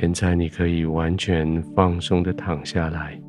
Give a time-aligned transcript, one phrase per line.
[0.00, 3.20] 现在你可以完全放松的躺下来，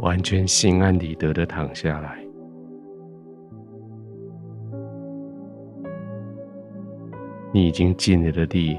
[0.00, 2.18] 完全心安理得的躺下来。
[7.54, 8.76] 你已经尽力地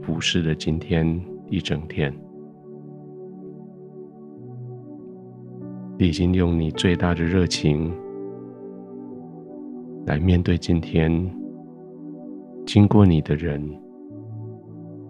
[0.00, 2.10] 俯视了今天一整天，
[5.98, 7.94] 已经用你最大的热情
[10.06, 11.10] 来面对今天
[12.66, 13.62] 经过你的人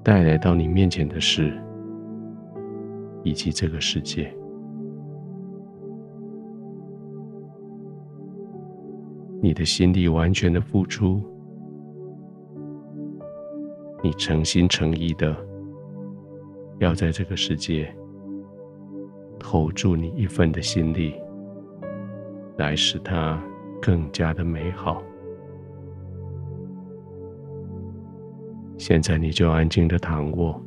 [0.02, 1.52] 带来到你面前的事，
[3.22, 4.32] 以及这个世界。
[9.40, 11.20] 你的心力完全的付出。
[14.02, 15.34] 你诚心诚意的
[16.78, 17.90] 要在这个世界
[19.38, 21.14] 投注你一份的心力，
[22.58, 23.42] 来使它
[23.84, 25.02] 更加的美好。
[28.78, 30.58] 现在你就安静的躺卧，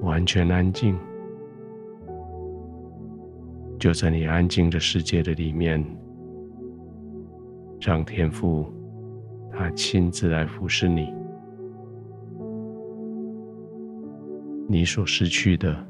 [0.00, 0.98] 完全安静，
[3.78, 5.84] 就在你安静的世界的里面，
[7.80, 8.66] 让天父。
[9.50, 11.12] 他亲自来服侍你，
[14.68, 15.84] 你所失去的，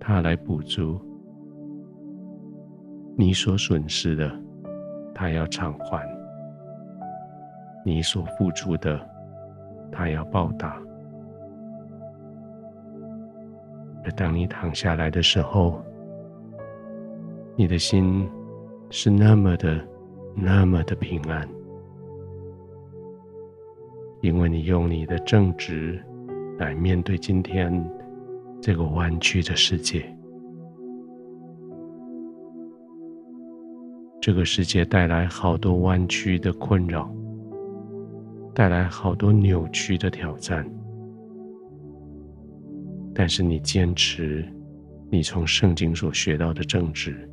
[0.00, 0.98] 他来补足；
[3.16, 4.30] 你所损失的，
[5.14, 6.00] 他要偿还；
[7.84, 9.00] 你所付出的，
[9.90, 10.80] 他要报答。
[14.04, 15.80] 而当你躺下来的时候，
[17.54, 18.28] 你的心
[18.90, 19.80] 是那么的、
[20.34, 21.48] 那么的平安。
[24.22, 26.02] 因为你用你的正直
[26.58, 27.72] 来面对今天
[28.60, 30.04] 这个弯曲的世界，
[34.22, 37.12] 这个世界带来好多弯曲的困扰，
[38.54, 40.64] 带来好多扭曲的挑战，
[43.12, 44.48] 但是你坚持
[45.10, 47.28] 你从圣经所学到的正直，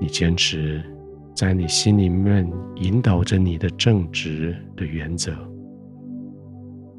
[0.00, 0.82] 你坚持。
[1.32, 5.32] 在你心里面引导着你的正直的原则，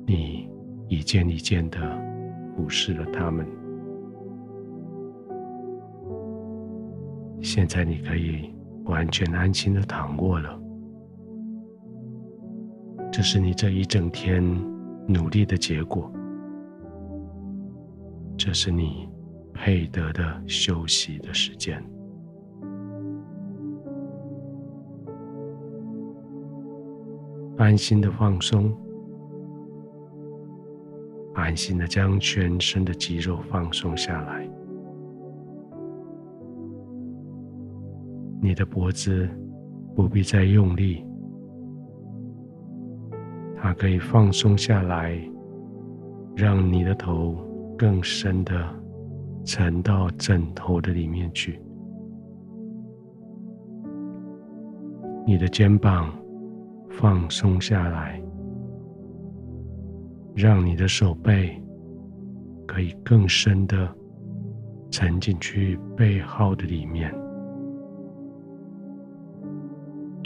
[0.08, 0.50] 你
[0.88, 1.80] 一件一件的
[2.56, 3.46] 俯视了他们。
[7.42, 8.54] 现在你可以
[8.86, 10.58] 完全安心的躺卧了。
[13.12, 14.42] 这是你这一整天
[15.08, 16.10] 努力的结果，
[18.38, 19.10] 这是你
[19.54, 21.84] 配得的休息的时间。
[27.58, 28.74] 安心的放松，
[31.34, 34.50] 安心的将全身的肌肉放松下来。
[38.42, 39.30] 你的脖子
[39.96, 41.06] 不必再用力，
[43.56, 45.18] 它可以放松下来，
[46.36, 47.38] 让你的头
[47.78, 48.68] 更深的
[49.46, 51.62] 沉到枕头的里面去。
[55.26, 56.12] 你的肩膀。
[56.94, 58.22] 放松下来，
[60.36, 61.58] 让你的手背
[62.68, 63.90] 可以更深的
[64.92, 67.16] 沉进去背后的里面。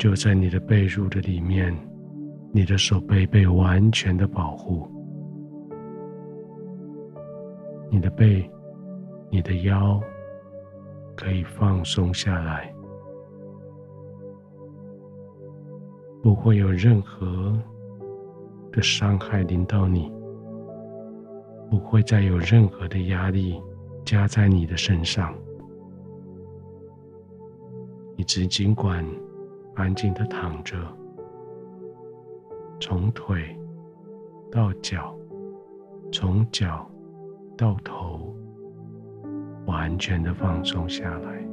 [0.06, 1.76] 就在你的被褥的里面，
[2.52, 4.88] 你的手背被完全的保护，
[7.90, 8.48] 你的背、
[9.32, 10.00] 你的腰
[11.16, 12.72] 可以放松下来。
[16.22, 17.60] 不会有任何
[18.72, 20.14] 的伤害临到你，
[21.68, 23.60] 不会再有任何的压力
[24.06, 25.34] 加在你的身上。
[28.16, 29.04] 你只尽管
[29.76, 30.78] 安静的躺着，
[32.80, 33.58] 从腿
[34.52, 35.14] 到脚，
[36.12, 36.90] 从脚
[37.58, 38.34] 到头，
[39.66, 41.46] 完全的放松下来。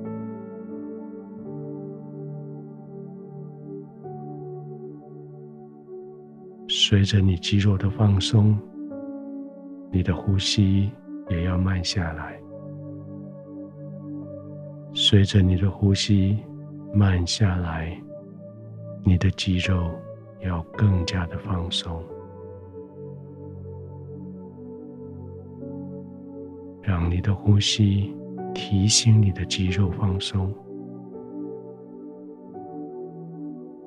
[6.68, 8.56] 随着你肌肉的放松，
[9.90, 10.90] 你的呼吸
[11.28, 12.40] 也要慢下来。
[14.94, 16.38] 随着你的呼吸
[16.92, 17.98] 慢下来，
[19.04, 19.90] 你的肌肉
[20.40, 22.02] 要更加的放松。
[26.82, 28.14] 让你的呼吸
[28.54, 30.52] 提醒你的肌肉放松，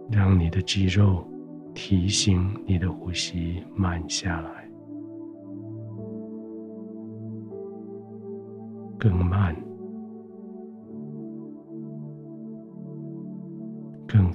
[0.09, 1.25] 让你的肌肉。
[1.77, 4.65] 提醒你的呼吸慢下来，
[8.97, 9.53] 更慢，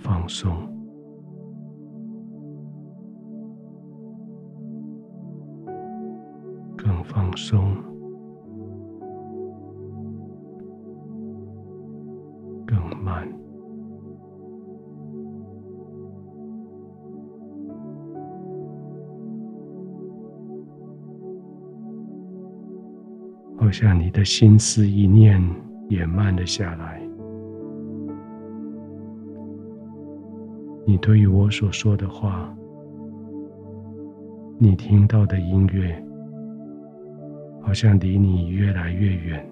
[0.02, 0.50] 放松，
[6.76, 7.76] 更放松，
[12.66, 13.28] 更慢。
[23.58, 25.40] 好像你的心思意念
[25.88, 27.09] 也慢了下来。
[30.90, 32.52] 你对于我所说的话，
[34.58, 36.04] 你听到的音乐，
[37.62, 39.48] 好像离你越来越远，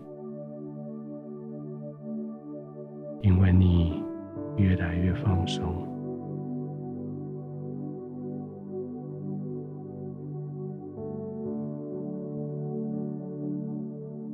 [3.22, 4.02] 因为你
[4.56, 5.64] 越来越放松。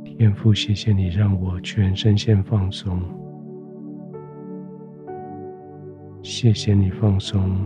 [0.07, 2.99] 天父，谢谢你让我全身心放松。
[6.37, 7.57] 谢谢你放松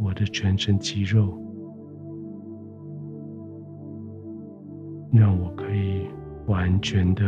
[0.00, 1.36] 我的全身肌肉，
[5.10, 6.06] 让我可以
[6.46, 7.24] 完全的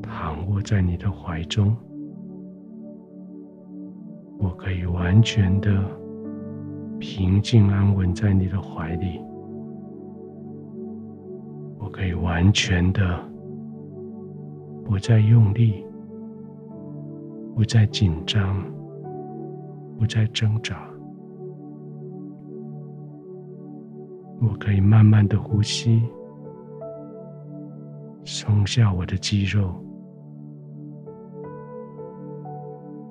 [0.00, 1.76] 躺卧在你的怀中，
[4.38, 5.84] 我可以完全的
[6.98, 9.20] 平静安稳在你的怀里，
[11.78, 13.22] 我可以完全的
[14.82, 15.84] 不再用力。
[17.60, 18.64] 不再紧张，
[19.98, 20.80] 不再挣扎，
[24.40, 26.00] 我可以慢慢的呼吸，
[28.24, 29.74] 松下我的肌肉，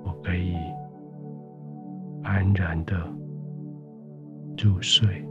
[0.03, 0.55] 我可以
[2.23, 2.97] 安然的
[4.57, 5.23] 入睡。